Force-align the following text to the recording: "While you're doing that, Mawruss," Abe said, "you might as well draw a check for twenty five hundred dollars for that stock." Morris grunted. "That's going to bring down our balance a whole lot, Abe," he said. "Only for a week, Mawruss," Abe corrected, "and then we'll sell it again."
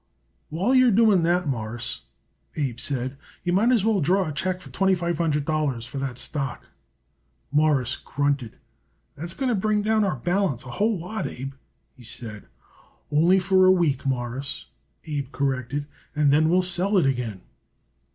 "While 0.49 0.73
you're 0.73 0.89
doing 0.89 1.21
that, 1.21 1.47
Mawruss," 1.47 2.05
Abe 2.55 2.79
said, 2.79 3.19
"you 3.43 3.53
might 3.53 3.71
as 3.71 3.85
well 3.85 4.01
draw 4.01 4.27
a 4.27 4.31
check 4.31 4.59
for 4.59 4.71
twenty 4.71 4.95
five 4.95 5.19
hundred 5.19 5.45
dollars 5.45 5.85
for 5.85 5.99
that 5.99 6.17
stock." 6.17 6.65
Morris 7.51 7.97
grunted. 7.97 8.57
"That's 9.15 9.35
going 9.35 9.49
to 9.49 9.53
bring 9.53 9.83
down 9.83 10.03
our 10.03 10.15
balance 10.15 10.65
a 10.65 10.71
whole 10.71 10.97
lot, 10.97 11.27
Abe," 11.27 11.53
he 11.95 12.03
said. 12.03 12.47
"Only 13.11 13.37
for 13.37 13.67
a 13.67 13.71
week, 13.71 14.03
Mawruss," 14.03 14.65
Abe 15.05 15.31
corrected, 15.31 15.85
"and 16.15 16.33
then 16.33 16.49
we'll 16.49 16.63
sell 16.63 16.97
it 16.97 17.05
again." 17.05 17.41